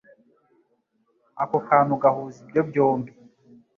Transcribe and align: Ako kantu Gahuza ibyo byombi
Ako 1.43 1.57
kantu 1.67 1.93
Gahuza 2.01 2.37
ibyo 2.45 2.61
byombi 2.69 3.11